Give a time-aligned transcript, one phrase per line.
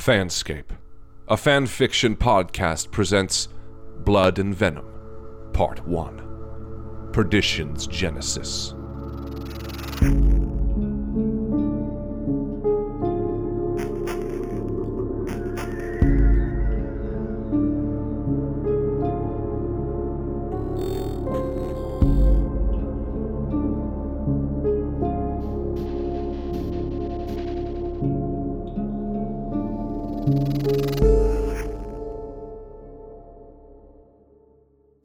[0.00, 0.78] Fanscape,
[1.28, 3.48] a fan fiction podcast, presents
[3.98, 4.86] Blood and Venom,
[5.52, 8.72] Part 1 Perdition's Genesis.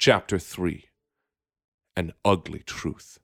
[0.07, 0.85] Chapter 3
[1.95, 3.17] An Ugly Truth.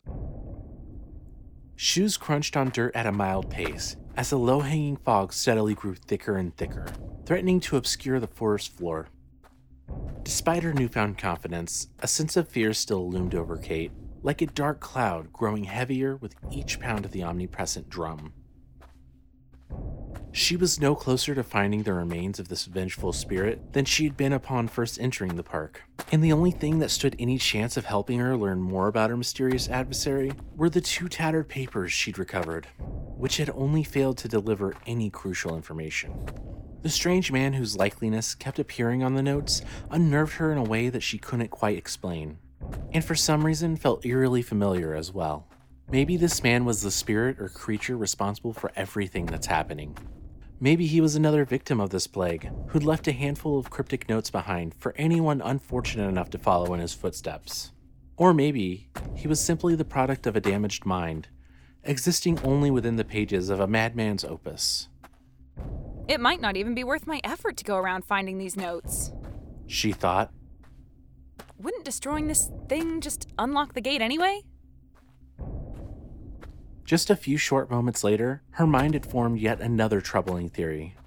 [1.76, 5.94] Shoes crunched on dirt at a mild pace as the low hanging fog steadily grew
[5.94, 6.88] thicker and thicker,
[7.27, 9.09] threatening to obscure the forest floor.
[10.23, 13.91] Despite her newfound confidence, a sense of fear still loomed over Kate,
[14.23, 18.34] like a dark cloud growing heavier with each pound of the omnipresent drum.
[20.34, 24.16] She was no closer to finding the remains of this vengeful spirit than she had
[24.16, 25.83] been upon first entering the park.
[26.09, 29.17] And the only thing that stood any chance of helping her learn more about her
[29.17, 32.67] mysterious adversary were the two tattered papers she'd recovered,
[33.17, 36.14] which had only failed to deliver any crucial information.
[36.81, 40.88] The strange man whose likeliness kept appearing on the notes unnerved her in a way
[40.88, 42.38] that she couldn't quite explain,
[42.94, 45.45] and for some reason felt eerily familiar as well.
[45.92, 49.98] Maybe this man was the spirit or creature responsible for everything that's happening.
[50.64, 54.30] Maybe he was another victim of this plague, who'd left a handful of cryptic notes
[54.30, 57.72] behind for anyone unfortunate enough to follow in his footsteps.
[58.16, 61.30] Or maybe he was simply the product of a damaged mind,
[61.84, 64.88] existing only within the pages of a madman's opus.
[66.08, 69.12] It might not even be worth my effort to go around finding these notes.
[69.66, 70.32] She thought.
[71.58, 74.42] Wouldn't destroying this thing just unlock the gate anyway?
[76.92, 80.98] Just a few short moments later, her mind had formed yet another troubling theory.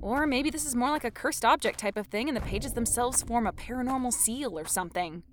[0.00, 2.72] Or maybe this is more like a cursed object type of thing, and the pages
[2.72, 5.24] themselves form a paranormal seal or something.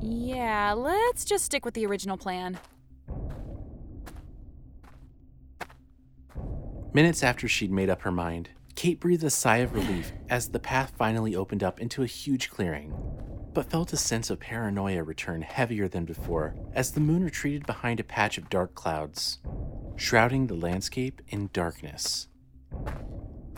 [0.00, 2.58] Yeah, let's just stick with the original plan.
[6.94, 10.58] Minutes after she'd made up her mind, Kate breathed a sigh of relief as the
[10.58, 12.94] path finally opened up into a huge clearing,
[13.54, 18.00] but felt a sense of paranoia return heavier than before as the moon retreated behind
[18.00, 19.38] a patch of dark clouds,
[19.96, 22.26] shrouding the landscape in darkness.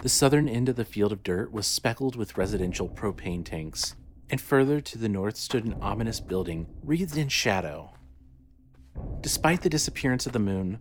[0.03, 3.97] The southern end of the field of dirt was speckled with residential propane tanks,
[4.29, 7.93] and further to the north stood an ominous building wreathed in shadow.
[9.23, 10.79] Despite the disappearance of the moon,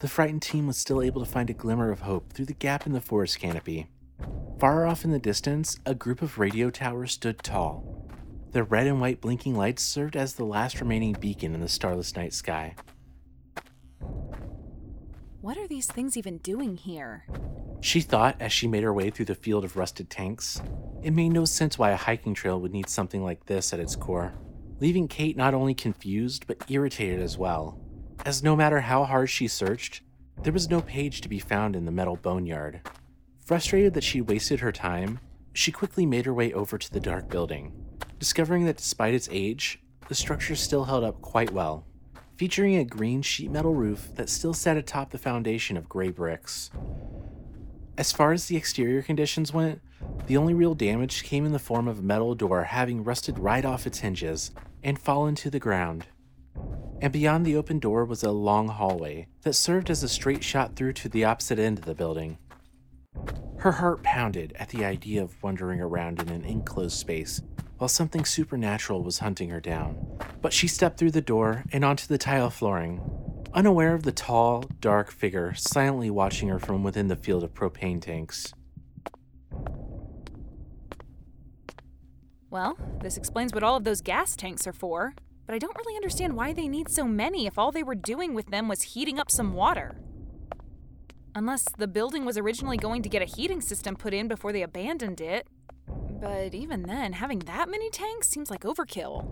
[0.00, 2.86] the frightened team was still able to find a glimmer of hope through the gap
[2.86, 3.88] in the forest canopy.
[4.58, 7.89] Far off in the distance, a group of radio towers stood tall.
[8.52, 12.16] Their red and white blinking lights served as the last remaining beacon in the starless
[12.16, 12.74] night sky.
[15.40, 17.26] What are these things even doing here?
[17.80, 20.60] She thought as she made her way through the field of rusted tanks.
[21.02, 23.96] It made no sense why a hiking trail would need something like this at its
[23.96, 24.34] core,
[24.80, 27.80] leaving Kate not only confused but irritated as well
[28.24, 30.02] as no matter how hard she searched,
[30.42, 32.80] there was no page to be found in the metal boneyard.
[33.44, 35.20] Frustrated that she wasted her time,
[35.52, 37.72] she quickly made her way over to the dark building,
[38.20, 41.84] discovering that despite its age, the structure still held up quite well,
[42.36, 46.70] featuring a green sheet metal roof that still sat atop the foundation of gray bricks.
[47.98, 49.80] As far as the exterior conditions went,
[50.28, 53.64] the only real damage came in the form of a metal door having rusted right
[53.64, 54.52] off its hinges
[54.84, 56.06] and fallen to the ground
[57.00, 60.76] and beyond the open door was a long hallway that served as a straight shot
[60.76, 62.36] through to the opposite end of the building.
[63.58, 67.40] Her heart pounded at the idea of wandering around in an enclosed space
[67.80, 69.96] while something supernatural was hunting her down.
[70.40, 73.00] But she stepped through the door and onto the tile flooring,
[73.52, 78.00] unaware of the tall, dark figure silently watching her from within the field of propane
[78.00, 78.52] tanks.
[82.50, 85.14] Well, this explains what all of those gas tanks are for
[85.50, 88.34] but I don't really understand why they need so many if all they were doing
[88.34, 89.96] with them was heating up some water.
[91.34, 94.62] Unless the building was originally going to get a heating system put in before they
[94.62, 95.48] abandoned it.
[96.20, 99.26] But even then, having that many tanks seems like overkill.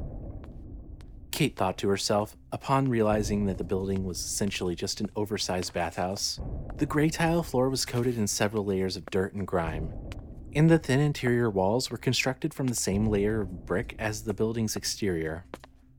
[1.30, 6.40] Kate thought to herself upon realizing that the building was essentially just an oversized bathhouse.
[6.78, 9.92] The gray tile floor was coated in several layers of dirt and grime,
[10.54, 14.34] and the thin interior walls were constructed from the same layer of brick as the
[14.34, 15.44] building's exterior.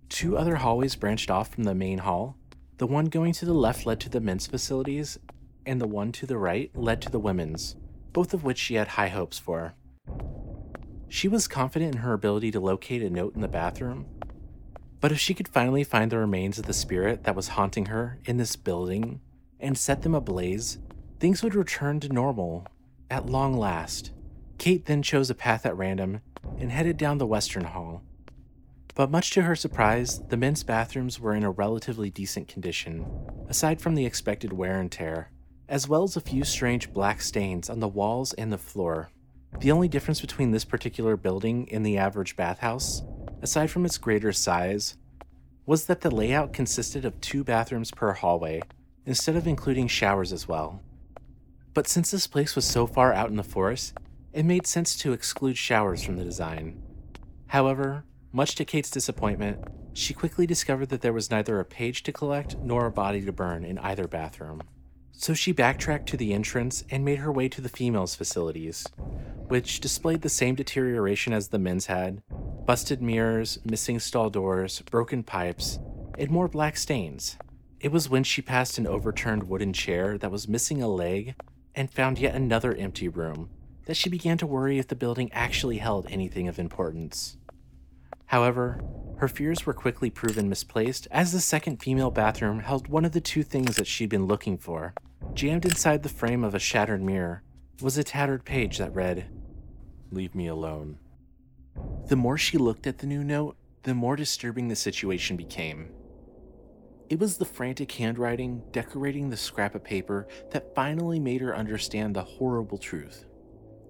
[0.09, 2.35] Two other hallways branched off from the main hall.
[2.79, 5.19] The one going to the left led to the men's facilities,
[5.65, 7.75] and the one to the right led to the women's,
[8.11, 9.75] both of which she had high hopes for.
[11.09, 14.05] She was confident in her ability to locate a note in the bathroom,
[15.01, 18.19] but if she could finally find the remains of the spirit that was haunting her
[18.25, 19.19] in this building
[19.59, 20.77] and set them ablaze,
[21.19, 22.65] Things would return to normal
[23.09, 24.11] at long last.
[24.57, 26.21] Kate then chose a path at random
[26.57, 28.03] and headed down the western hall.
[28.95, 33.05] But much to her surprise, the men's bathrooms were in a relatively decent condition,
[33.49, 35.31] aside from the expected wear and tear,
[35.67, 39.11] as well as a few strange black stains on the walls and the floor.
[39.57, 43.01] The only difference between this particular building and the average bathhouse,
[43.41, 44.95] aside from its greater size,
[45.65, 48.61] was that the layout consisted of two bathrooms per hallway,
[49.05, 50.81] instead of including showers as well.
[51.73, 53.97] But since this place was so far out in the forest,
[54.33, 56.81] it made sense to exclude showers from the design.
[57.47, 59.59] However, much to Kate's disappointment,
[59.93, 63.31] she quickly discovered that there was neither a page to collect nor a body to
[63.31, 64.61] burn in either bathroom.
[65.21, 68.87] So she backtracked to the entrance and made her way to the females' facilities,
[69.49, 72.23] which displayed the same deterioration as the men's had
[72.65, 75.77] busted mirrors, missing stall doors, broken pipes,
[76.17, 77.37] and more black stains.
[77.81, 81.35] It was when she passed an overturned wooden chair that was missing a leg
[81.75, 83.49] and found yet another empty room
[83.87, 87.35] that she began to worry if the building actually held anything of importance.
[88.27, 88.81] However,
[89.17, 93.19] her fears were quickly proven misplaced as the second female bathroom held one of the
[93.19, 94.93] two things that she'd been looking for.
[95.33, 97.43] Jammed inside the frame of a shattered mirror
[97.81, 99.27] was a tattered page that read,
[100.11, 100.97] Leave me alone.
[102.07, 105.89] The more she looked at the new note, the more disturbing the situation became.
[107.09, 112.15] It was the frantic handwriting decorating the scrap of paper that finally made her understand
[112.15, 113.25] the horrible truth.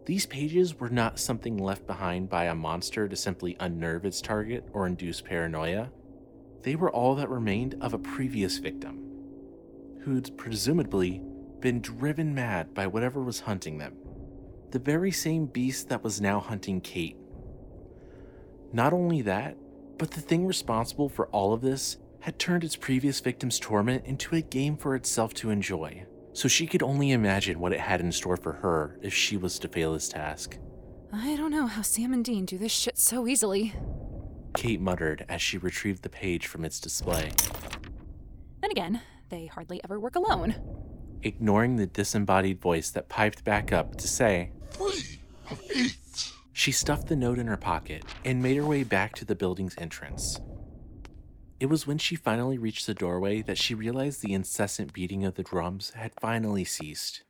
[0.05, 4.67] These pages were not something left behind by a monster to simply unnerve its target
[4.73, 5.91] or induce paranoia.
[6.63, 9.08] They were all that remained of a previous victim,
[10.01, 11.21] who'd presumably
[11.59, 13.95] been driven mad by whatever was hunting them.
[14.71, 17.17] The very same beast that was now hunting Kate.
[18.71, 19.57] Not only that,
[19.97, 24.35] but the thing responsible for all of this had turned its previous victim's torment into
[24.35, 28.11] a game for itself to enjoy so she could only imagine what it had in
[28.11, 30.57] store for her if she was to fail his task.
[31.11, 33.73] I don't know how Sam and Dean do this shit so easily.
[34.55, 37.31] Kate muttered as she retrieved the page from its display.
[38.61, 40.55] Then again, they hardly ever work alone.
[41.21, 45.97] Ignoring the disembodied voice that piped back up to say, Three of eight.
[46.53, 49.75] She stuffed the note in her pocket and made her way back to the building's
[49.77, 50.39] entrance.
[51.59, 55.35] It was when she finally reached the doorway that she realized the incessant beating of
[55.35, 57.23] the drums had finally ceased.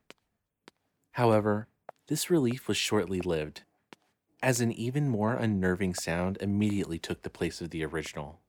[1.13, 1.67] However,
[2.07, 3.63] this relief was shortly lived,
[4.41, 8.39] as an even more unnerving sound immediately took the place of the original.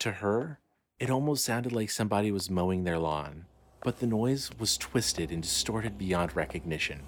[0.00, 0.60] To her,
[1.00, 3.46] it almost sounded like somebody was mowing their lawn,
[3.82, 7.00] but the noise was twisted and distorted beyond recognition,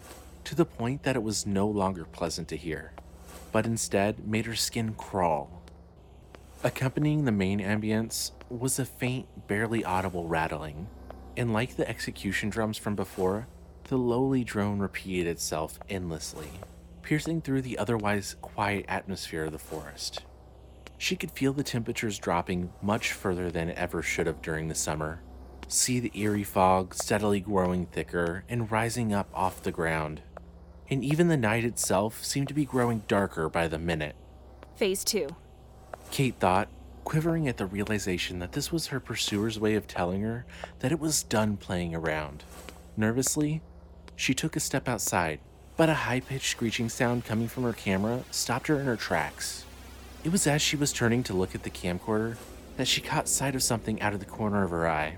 [0.43, 2.93] to the point that it was no longer pleasant to hear,
[3.53, 5.63] but instead made her skin crawl
[6.65, 10.87] Accompanying the main ambience was a faint, barely audible rattling,
[11.37, 13.49] and like the execution drums from before,
[13.89, 16.47] the lowly drone repeated itself endlessly,
[17.03, 20.23] piercing through the otherwise quiet atmosphere of the forest.
[21.03, 24.75] She could feel the temperatures dropping much further than it ever should have during the
[24.77, 25.21] summer,
[25.67, 30.23] see the eerie fog steadily growing thicker and rising up off the ground,
[30.89, 34.15] and even the night itself seemed to be growing darker by the minute.
[34.77, 35.27] Phase 2.
[36.13, 36.69] Kate thought,
[37.03, 40.47] quivering at the realization that this was her pursuer's way of telling her
[40.79, 42.45] that it was done playing around.
[42.97, 43.61] Nervously,
[44.15, 45.41] she took a step outside,
[45.77, 49.65] but a high pitched screeching sound coming from her camera stopped her in her tracks.
[50.25, 52.37] It was as she was turning to look at the camcorder
[52.77, 55.17] that she caught sight of something out of the corner of her eye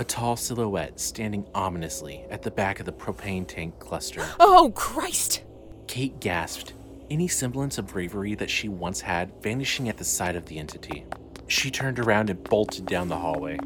[0.00, 4.26] a tall silhouette standing ominously at the back of the propane tank cluster.
[4.38, 5.42] Oh, Christ!
[5.86, 6.72] Kate gasped
[7.10, 11.04] any semblance of bravery that she once had vanishing at the sight of the entity.
[11.48, 13.58] She turned around and bolted down the hallway,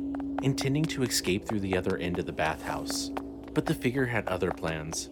[0.42, 3.10] intending to escape through the other end of the bathhouse.
[3.52, 5.10] But the figure had other plans.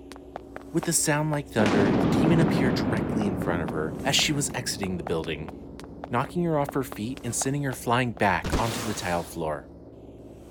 [0.72, 4.32] With a sound like thunder, the demon appeared directly in front of her as she
[4.32, 5.50] was exiting the building,
[6.08, 9.66] knocking her off her feet and sending her flying back onto the tile floor.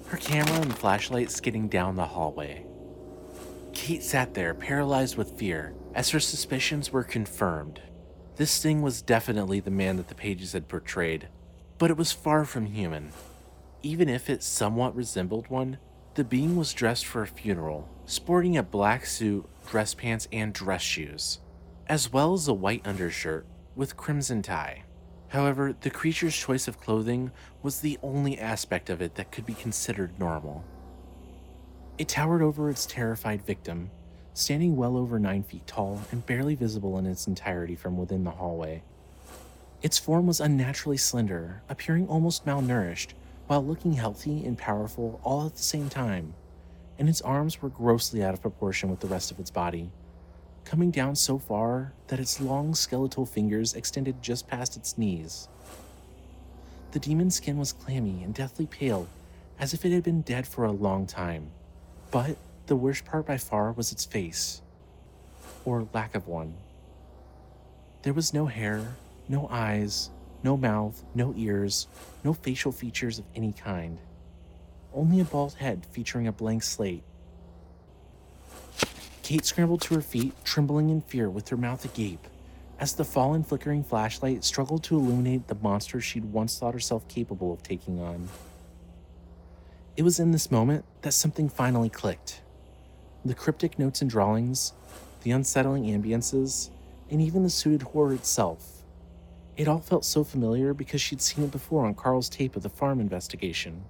[0.10, 2.68] Her camera and flashlight skidding down the hallway.
[3.74, 7.82] Kate sat there, paralyzed with fear, as her suspicions were confirmed.
[8.36, 11.30] This thing was definitely the man that the pages had portrayed,
[11.80, 13.12] but it was far from human.
[13.82, 15.80] Even if it somewhat resembled one,
[16.14, 20.82] the being was dressed for a funeral, sporting a black suit, dress pants, and dress
[20.82, 21.40] shoes,
[21.88, 24.84] as well as a white undershirt with crimson tie.
[25.30, 27.32] However, the creature's choice of clothing
[27.64, 30.66] was the only aspect of it that could be considered normal.
[31.98, 33.92] It towered over its terrified victim,
[34.34, 38.32] standing well over nine feet tall and barely visible in its entirety from within the
[38.32, 38.84] hallway.
[39.82, 43.14] Its form was unnaturally slender, appearing almost malnourished,
[43.48, 46.34] while looking healthy and powerful all at the same time,
[47.02, 49.90] and its arms were grossly out of proportion with the rest of its body,
[50.66, 55.48] coming down so far that its long skeletal fingers extended just past its knees.
[56.92, 59.08] The demon's skin was clammy and deathly pale,
[59.58, 61.50] as if it had been dead for a long time.
[62.12, 64.62] But the worst part by far was its face,
[65.66, 66.54] or lack of one.
[68.04, 68.96] There was no hair,
[69.28, 70.12] no eyes,
[70.44, 71.88] no mouth, no ears,
[72.24, 73.98] no facial features of any kind.
[74.94, 77.04] Only a bald head featuring a blank slate.
[79.24, 82.28] Kate scrambled to her feet, trembling in fear with her mouth agape,
[82.80, 87.54] as the fallen flickering flashlight struggled to illuminate the monster she'd once thought herself capable
[87.54, 88.28] of taking on.
[89.96, 92.42] It was in this moment that something finally clicked.
[93.24, 94.74] The cryptic notes and drawings,
[95.24, 96.70] the unsettling ambiances,
[97.10, 98.84] and even the suited horror itself.
[99.56, 102.70] It all felt so familiar because she'd seen it before on Carl's tape of the
[102.70, 103.84] farm investigation.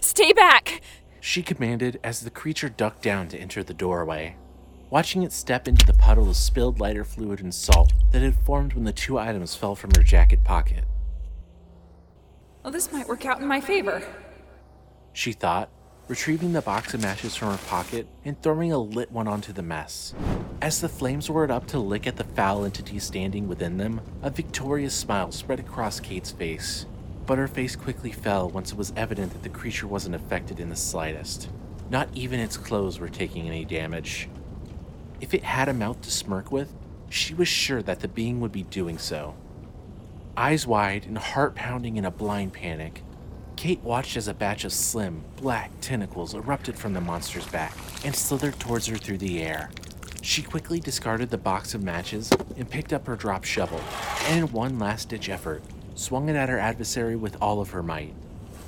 [0.00, 0.80] Stay back!
[1.20, 4.36] She commanded as the creature ducked down to enter the doorway,
[4.90, 8.74] watching it step into the puddle of spilled lighter fluid and salt that had formed
[8.74, 10.84] when the two items fell from her jacket pocket.
[12.62, 14.02] Well, this might work out in my favor.
[15.12, 15.70] She thought,
[16.08, 19.62] retrieving the box of matches from her pocket and throwing a lit one onto the
[19.62, 20.14] mess.
[20.62, 24.30] As the flames roared up to lick at the foul entity standing within them, a
[24.30, 26.86] victorious smile spread across Kate's face.
[27.26, 30.68] But her face quickly fell once it was evident that the creature wasn't affected in
[30.68, 31.50] the slightest.
[31.90, 34.28] Not even its clothes were taking any damage.
[35.20, 36.72] If it had a mouth to smirk with,
[37.08, 39.34] she was sure that the being would be doing so.
[40.36, 43.02] Eyes wide and heart pounding in a blind panic,
[43.56, 47.72] Kate watched as a batch of slim, black tentacles erupted from the monster's back
[48.04, 49.70] and slithered towards her through the air.
[50.20, 53.80] She quickly discarded the box of matches and picked up her drop shovel,
[54.24, 55.62] and in one last ditch effort,
[55.96, 58.14] swung it at her adversary with all of her might.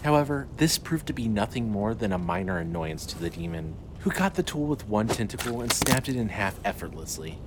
[0.02, 4.10] However, this proved to be nothing more than a minor annoyance to the demon, who
[4.10, 7.38] caught the tool with one tentacle and snapped it in half effortlessly.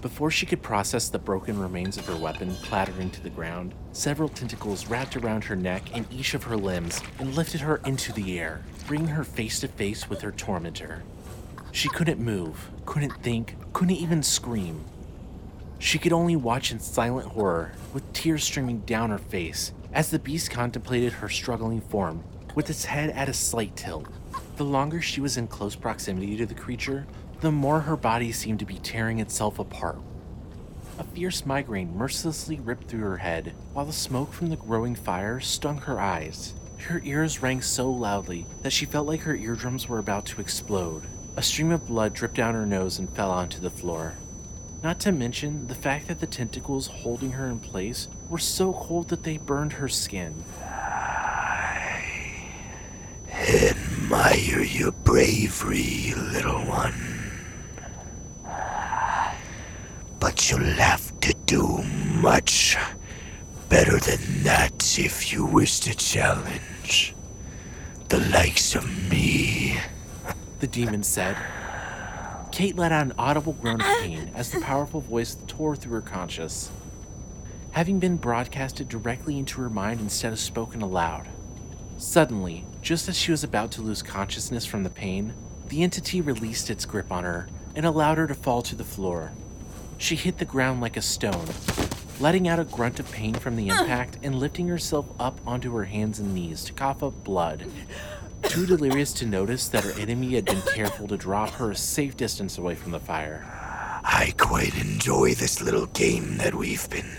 [0.00, 4.28] Before she could process the broken remains of her weapon clattering to the ground, several
[4.28, 8.38] tentacles wrapped around her neck and each of her limbs and lifted her into the
[8.38, 11.02] air, bringing her face to face with her tormentor.
[11.72, 14.84] She couldn't move, couldn't think, couldn't even scream.
[15.78, 20.18] She could only watch in silent horror, with tears streaming down her face, as the
[20.18, 24.06] beast contemplated her struggling form, with its head at a slight tilt.
[24.56, 27.06] The longer she was in close proximity to the creature,
[27.40, 29.98] the more her body seemed to be tearing itself apart.
[30.98, 35.40] A fierce migraine mercilessly ripped through her head, while the smoke from the growing fire
[35.40, 36.54] stung her eyes.
[36.78, 41.02] Her ears rang so loudly that she felt like her eardrums were about to explode.
[41.36, 44.14] A stream of blood dripped down her nose and fell onto the floor.
[44.84, 49.08] Not to mention the fact that the tentacles holding her in place were so cold
[49.08, 50.44] that they burned her skin.
[50.60, 52.02] I
[53.32, 56.92] admire your bravery, little one.
[60.20, 61.82] But you'll have to do
[62.20, 62.76] much
[63.70, 67.14] better than that if you wish to challenge
[68.10, 69.78] the likes of me.
[70.60, 71.38] The demon said.
[72.54, 76.00] Kate let out an audible groan of pain as the powerful voice tore through her
[76.00, 76.70] conscious,
[77.72, 81.26] having been broadcasted directly into her mind instead of spoken aloud.
[81.98, 85.34] Suddenly, just as she was about to lose consciousness from the pain,
[85.66, 89.32] the entity released its grip on her and allowed her to fall to the floor.
[89.98, 91.48] She hit the ground like a stone,
[92.20, 95.86] letting out a grunt of pain from the impact and lifting herself up onto her
[95.86, 97.68] hands and knees to cough up blood.
[98.48, 102.16] Too delirious to notice that her enemy had been careful to drop her a safe
[102.16, 103.44] distance away from the fire.
[104.04, 107.10] I quite enjoy this little game that we've been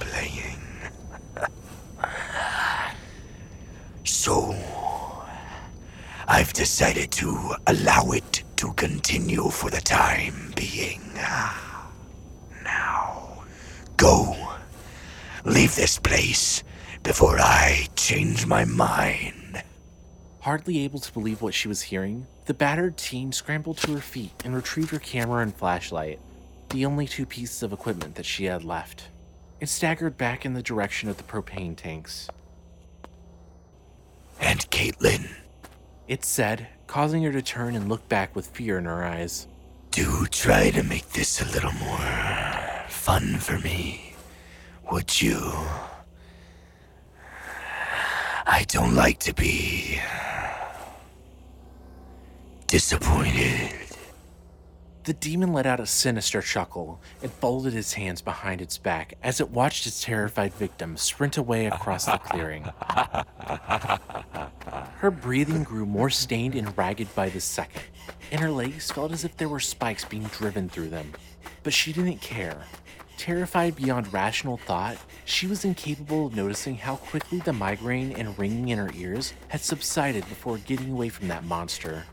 [0.00, 0.56] playing.
[4.04, 4.54] so,
[6.26, 11.00] I've decided to allow it to continue for the time being.
[11.14, 11.54] Now,
[13.96, 14.34] go.
[15.44, 16.62] Leave this place
[17.02, 19.62] before I change my mind.
[20.48, 24.32] Hardly able to believe what she was hearing, the battered teen scrambled to her feet
[24.46, 26.20] and retrieved her camera and flashlight,
[26.70, 29.10] the only two pieces of equipment that she had left,
[29.60, 32.30] and staggered back in the direction of the propane tanks.
[34.40, 35.28] And Caitlin,
[36.06, 39.46] It said, causing her to turn and look back with fear in her eyes.
[39.90, 44.14] do try to make this a little more fun for me,
[44.90, 45.52] would you?
[48.46, 50.00] I don't like to be
[52.68, 53.72] disappointed.
[55.04, 59.40] The demon let out a sinister chuckle and folded its hands behind its back as
[59.40, 62.64] it watched its terrified victim sprint away across the clearing.
[64.98, 67.84] Her breathing grew more stained and ragged by the second,
[68.30, 71.14] and her legs felt as if there were spikes being driven through them.
[71.62, 72.64] But she didn't care.
[73.16, 78.68] Terrified beyond rational thought, she was incapable of noticing how quickly the migraine and ringing
[78.68, 82.04] in her ears had subsided before getting away from that monster.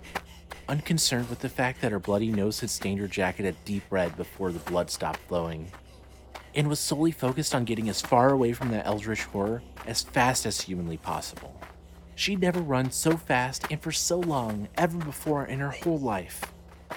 [0.68, 4.18] Unconcerned with the fact that her bloody nose had stained her jacket a deep red
[4.18, 5.72] before the blood stopped flowing,
[6.56, 10.46] and was solely focused on getting as far away from the eldritch horror as fast
[10.46, 11.62] as humanly possible.
[12.16, 16.42] She'd never run so fast and for so long ever before in her whole life.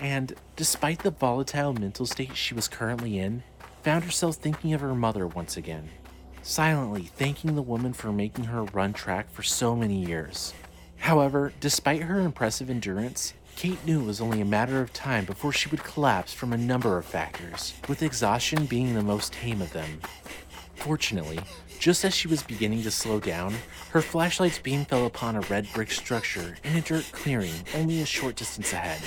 [0.01, 3.43] And despite the volatile mental state she was currently in,
[3.83, 5.89] found herself thinking of her mother once again,
[6.43, 10.55] silently thanking the woman for making her run track for so many years.
[10.99, 15.53] However, despite her impressive endurance, Kate knew it was only a matter of time before
[15.53, 19.73] she would collapse from a number of factors, with exhaustion being the most tame of
[19.73, 20.01] them.
[20.77, 21.41] Fortunately,
[21.81, 23.53] just as she was beginning to slow down,
[23.91, 28.07] her flashlight's beam fell upon a red brick structure in a dirt clearing only a
[28.07, 29.03] short distance ahead.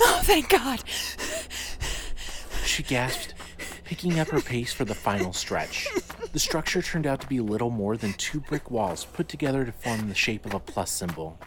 [0.00, 0.82] Oh, thank God.
[2.64, 3.34] She gasped,
[3.84, 5.86] picking up her pace for the final stretch.
[6.32, 9.70] The structure turned out to be little more than two brick walls put together to
[9.70, 11.38] form the shape of a plus symbol.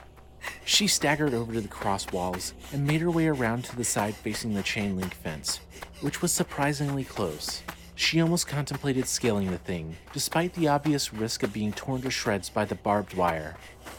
[0.65, 4.15] She staggered over to the cross walls and made her way around to the side
[4.15, 5.59] facing the chain link fence,
[6.01, 7.63] which was surprisingly close.
[7.95, 12.49] She almost contemplated scaling the thing, despite the obvious risk of being torn to shreds
[12.49, 13.57] by the barbed wire.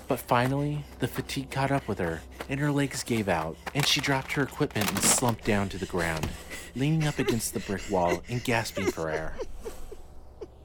[0.09, 4.01] But finally, the fatigue caught up with her, and her legs gave out, and she
[4.01, 6.29] dropped her equipment and slumped down to the ground,
[6.75, 9.35] leaning up against the brick wall and gasping for air.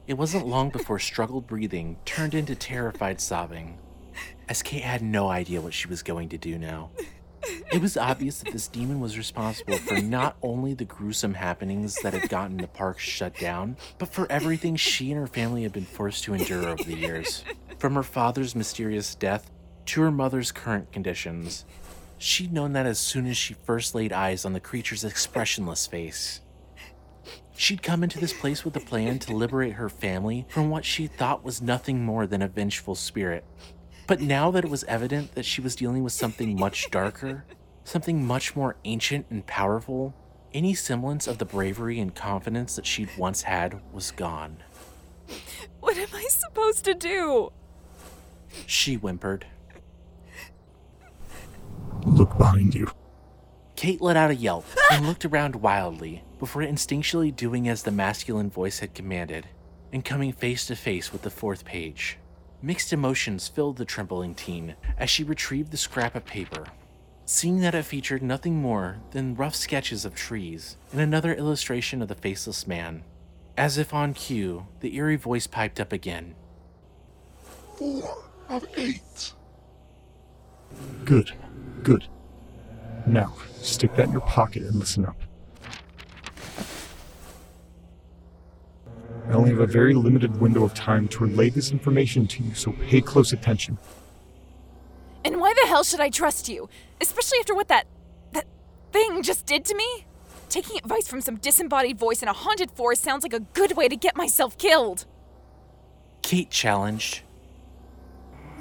[0.07, 3.77] It wasn't long before struggled breathing turned into terrified sobbing,
[4.49, 6.91] as Kate had no idea what she was going to do now.
[7.71, 12.13] It was obvious that this demon was responsible for not only the gruesome happenings that
[12.13, 15.85] had gotten the park shut down, but for everything she and her family had been
[15.85, 17.43] forced to endure over the years.
[17.77, 19.51] From her father's mysterious death
[19.87, 21.65] to her mother's current conditions.
[22.17, 26.41] She'd known that as soon as she first laid eyes on the creature's expressionless face.
[27.57, 31.07] She'd come into this place with a plan to liberate her family from what she
[31.07, 33.45] thought was nothing more than a vengeful spirit.
[34.07, 37.45] But now that it was evident that she was dealing with something much darker,
[37.83, 40.13] something much more ancient and powerful,
[40.53, 44.57] any semblance of the bravery and confidence that she'd once had was gone.
[45.79, 47.51] What am I supposed to do?
[48.67, 49.47] She whimpered.
[52.05, 52.91] Look behind you.
[53.75, 58.49] Kate let out a yelp and looked around wildly before instinctually doing as the masculine
[58.49, 59.47] voice had commanded
[59.91, 62.17] and coming face to face with the fourth page.
[62.61, 66.65] Mixed emotions filled the trembling teen as she retrieved the scrap of paper,
[67.25, 72.07] seeing that it featured nothing more than rough sketches of trees and another illustration of
[72.07, 73.03] the faceless man.
[73.57, 76.35] As if on cue, the eerie voice piped up again.
[77.77, 79.33] Four of eight.
[81.03, 81.31] Good.
[81.83, 82.07] Good.
[83.05, 85.17] Now, stick that in your pocket and listen up.
[89.27, 92.53] I only have a very limited window of time to relay this information to you,
[92.53, 93.77] so pay close attention.
[95.23, 96.69] And why the hell should I trust you?
[97.01, 97.87] Especially after what that.
[98.33, 98.45] that
[98.91, 100.05] thing just did to me?
[100.49, 103.87] Taking advice from some disembodied voice in a haunted forest sounds like a good way
[103.87, 105.05] to get myself killed.
[106.21, 107.21] Kate challenged.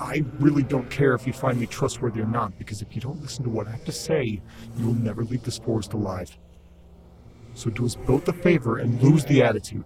[0.00, 3.20] I really don't care if you find me trustworthy or not, because if you don't
[3.20, 4.40] listen to what I have to say,
[4.76, 6.36] you will never leave this forest alive.
[7.52, 9.84] So do us both a favor and lose the attitude.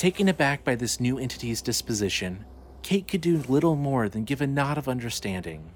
[0.00, 2.46] Taken aback by this new entity's disposition,
[2.80, 5.72] Kate could do little more than give a nod of understanding.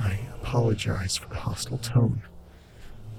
[0.00, 2.22] I apologize for the hostile tone,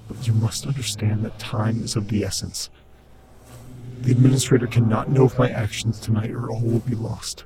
[0.08, 2.72] but you must understand that time is of the essence.
[4.02, 7.44] The administrator cannot know of my actions tonight, or all will be lost.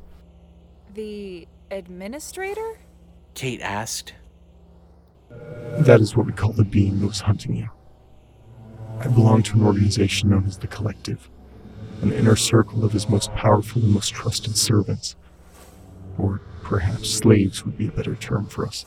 [0.94, 2.80] The administrator?
[3.34, 4.14] Kate asked.
[5.80, 7.70] That is what we call the being that was hunting you.
[9.02, 11.30] I belong to an organization known as the Collective,
[12.02, 15.16] an inner circle of his most powerful and most trusted servants.
[16.18, 18.86] Or perhaps slaves would be a better term for us.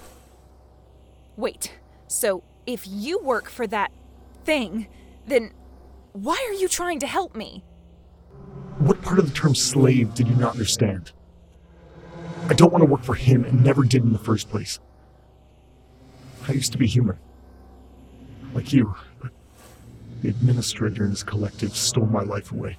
[1.36, 1.72] Wait,
[2.08, 3.90] so if you work for that
[4.44, 4.86] thing,
[5.26, 5.52] then
[6.12, 7.64] why are you trying to help me?
[8.78, 11.12] What part of the term slave did you not understand?
[12.48, 14.80] I don't want to work for him and never did in the first place.
[16.48, 17.18] I used to be human.
[18.52, 19.30] Like you, but
[20.20, 22.78] the administrator and his collective stole my life away.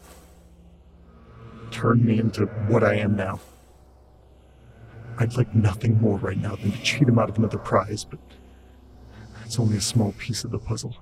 [1.73, 3.39] Turned me into what I am now.
[5.17, 8.19] I'd like nothing more right now than to cheat him out of another prize, but
[9.43, 10.95] It's only a small piece of the puzzle.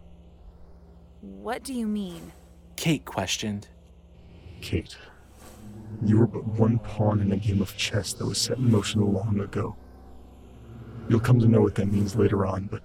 [1.22, 2.32] What do you mean?
[2.78, 3.68] Kate questioned.
[4.62, 4.98] Kate,
[6.04, 9.02] you were but one pawn in a game of chess that was set in motion
[9.14, 9.76] long ago.
[11.10, 12.82] You'll come to know what that means later on, but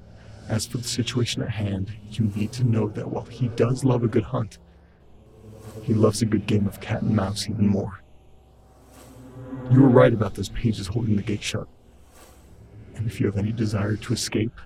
[0.49, 4.03] as for the situation at hand, you need to know that while he does love
[4.05, 4.59] a good hunt,
[5.83, 8.01] he loves a good game of cat and mouse even more.
[9.71, 11.69] You were right about those pages holding the gate shut.
[12.95, 14.59] And if you have any desire to escape,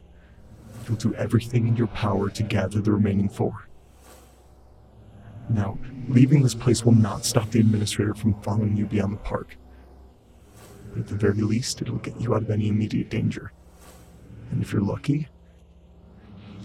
[0.87, 3.67] you'll do everything in your power to gather the remaining four.
[5.49, 9.57] Now, leaving this place will not stop the administrator from following you beyond the park.
[10.91, 13.53] But at the very least, it'll get you out of any immediate danger.
[14.51, 15.29] And if you're lucky,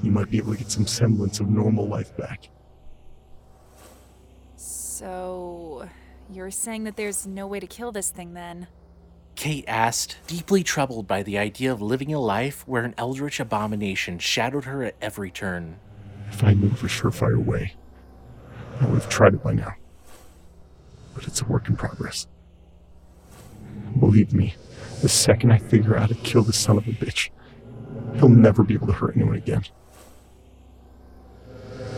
[0.04, 2.50] you might be able to get some semblance of normal life back.
[4.96, 5.90] So,
[6.32, 8.68] you're saying that there's no way to kill this thing then?
[9.36, 14.20] Kate asked, deeply troubled by the idea of living a life where an eldritch abomination
[14.20, 15.82] shadowed her at every turn.
[16.32, 17.74] If I knew of a surefire way,
[18.80, 19.74] I would have tried it by now.
[21.14, 22.28] But it's a work in progress.
[24.00, 24.56] Believe me,
[25.02, 27.32] the second I figure out how to kill this son of a bitch,
[28.16, 29.66] he'll never be able to hurt anyone again.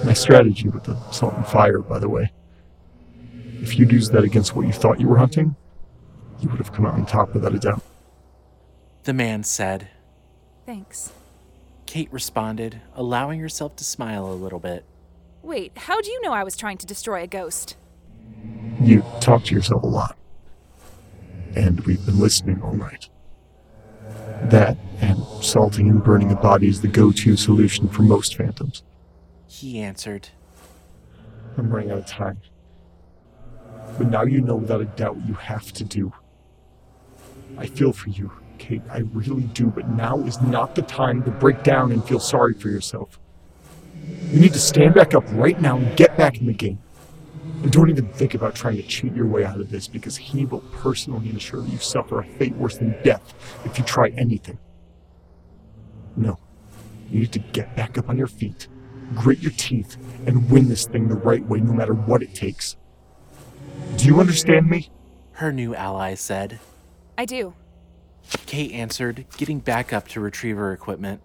[0.04, 2.32] My strategy with the salt and fire, by the way.
[3.62, 5.56] If you'd used that against what you thought you were hunting,
[6.40, 7.82] you would have come out on top without a doubt.
[9.04, 9.90] The man said.
[10.66, 11.12] Thanks.
[11.86, 14.84] Kate responded, allowing herself to smile a little bit.
[15.42, 17.78] Wait, how do you know I was trying to destroy a ghost?
[18.82, 20.18] You talk to yourself a lot.
[21.56, 23.10] And we've been listening all night.
[24.44, 28.84] That and salting and burning a body is the go to solution for most phantoms.
[29.48, 30.30] He answered.
[31.58, 32.40] I'm running out of time.
[33.98, 36.14] But now you know without a doubt you have to do.
[37.58, 38.82] I feel for you, Kate.
[38.90, 42.54] I really do, but now is not the time to break down and feel sorry
[42.54, 43.20] for yourself.
[44.32, 46.80] You need to stand back up right now and get back in the game.
[47.64, 50.46] And don't even think about trying to cheat your way out of this because he
[50.46, 53.34] will personally ensure you suffer a fate worse than death
[53.66, 54.60] if you try anything.
[56.16, 56.38] No.
[57.10, 58.68] You need to get back up on your feet,
[59.16, 59.98] grit your teeth,
[60.28, 62.76] and win this thing the right way no matter what it takes.
[63.96, 64.90] Do you understand me?
[65.34, 66.60] Her new ally said.
[67.18, 67.54] I do.
[68.46, 71.22] Kate answered, getting back up to retrieve her equipment.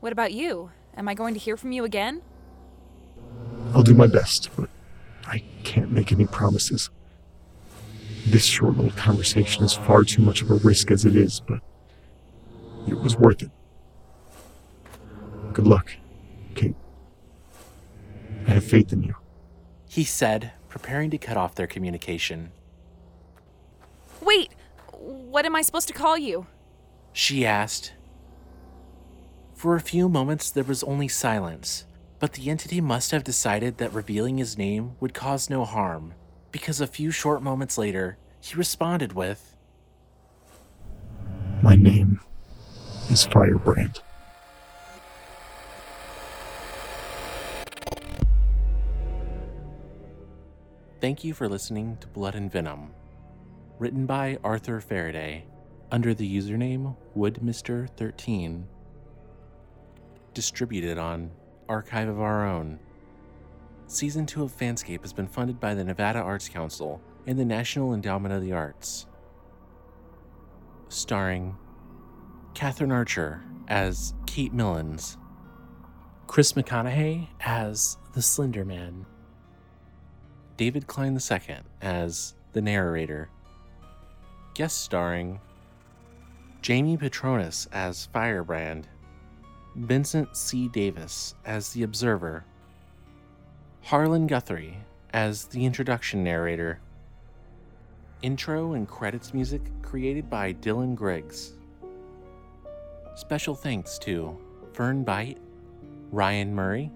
[0.00, 0.70] What about you?
[0.96, 2.22] Am I going to hear from you again?
[3.74, 4.68] I'll do my best, but
[5.26, 6.90] I can't make any promises.
[8.26, 11.60] This short little conversation is far too much of a risk as it is, but
[12.86, 13.50] it was worth it.
[15.52, 15.99] Good luck, Kate.
[18.46, 19.14] I have faith in you.
[19.88, 22.52] He said, preparing to cut off their communication.
[24.20, 24.52] Wait!
[24.92, 26.46] What am I supposed to call you?
[27.12, 27.92] She asked.
[29.54, 31.84] For a few moments, there was only silence,
[32.18, 36.14] but the entity must have decided that revealing his name would cause no harm,
[36.52, 39.56] because a few short moments later, he responded with,
[41.62, 42.20] My name
[43.10, 44.00] is Firebrand.
[51.00, 52.90] Thank you for listening to Blood and Venom,
[53.78, 55.46] written by Arthur Faraday
[55.90, 58.64] under the username WoodMister13,
[60.34, 61.30] distributed on
[61.70, 62.78] Archive of Our Own.
[63.86, 67.94] Season 2 of Fanscape has been funded by the Nevada Arts Council and the National
[67.94, 69.06] Endowment of the Arts.
[70.90, 71.56] Starring
[72.52, 75.16] Katherine Archer as Kate Millins,
[76.26, 79.06] Chris McConaughey as the Slender Man,
[80.60, 83.30] David Klein II as the narrator,
[84.52, 85.40] guest starring
[86.60, 88.86] Jamie Petronis as Firebrand,
[89.74, 90.68] Vincent C.
[90.68, 92.44] Davis as the Observer,
[93.84, 94.76] Harlan Guthrie
[95.14, 96.78] as the introduction narrator.
[98.20, 101.54] Intro and credits music created by Dylan Griggs.
[103.14, 104.38] Special thanks to
[104.74, 105.38] Fern Bite,
[106.10, 106.92] Ryan Murray,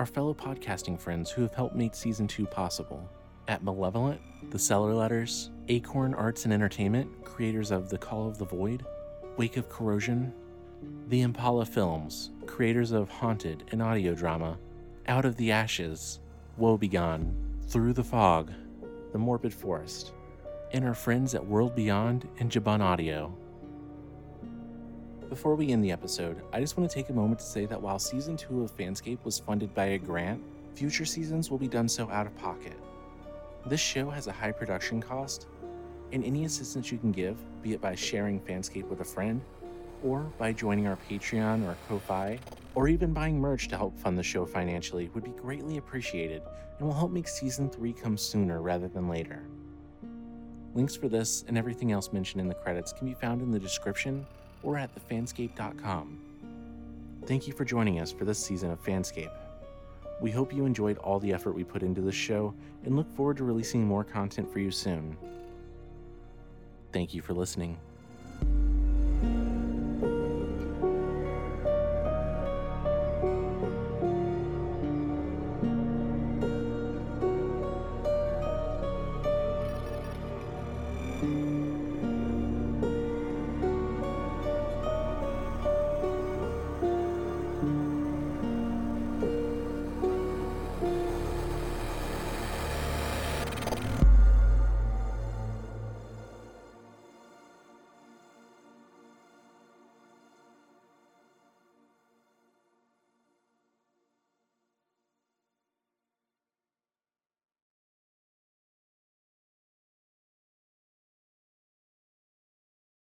[0.00, 3.06] our fellow podcasting friends who have helped make season 2 possible.
[3.48, 4.18] At Malevolent,
[4.50, 8.86] The Cellar Letters, Acorn Arts and Entertainment, creators of The Call of the Void,
[9.36, 10.32] Wake of Corrosion,
[11.08, 14.56] The Impala Films, creators of Haunted and audio drama,
[15.06, 16.20] Out of the Ashes,
[16.56, 17.36] Woe Begone,
[17.68, 18.50] Through the Fog,
[19.12, 20.14] The Morbid Forest,
[20.72, 23.36] and our friends at World Beyond and Jabun Audio.
[25.30, 27.80] Before we end the episode, I just want to take a moment to say that
[27.80, 30.42] while season 2 of Fanscape was funded by a grant,
[30.74, 32.76] future seasons will be done so out of pocket.
[33.64, 35.46] This show has a high production cost,
[36.12, 39.40] And any assistance you can give, be it by sharing Fanscape with a friend,
[40.02, 42.36] or by joining our Patreon or Ko-Fi,
[42.74, 46.42] or even buying merch to help fund the show financially would be greatly appreciated
[46.76, 49.44] and will help make season 3 come sooner rather than later.
[50.74, 53.60] Links for this and everything else mentioned in the credits can be found in the
[53.60, 54.26] description
[54.62, 56.18] or at thefanscape.com.
[57.26, 59.30] Thank you for joining us for this season of Fanscape.
[60.20, 63.36] We hope you enjoyed all the effort we put into this show and look forward
[63.38, 65.16] to releasing more content for you soon.
[66.92, 67.78] Thank you for listening.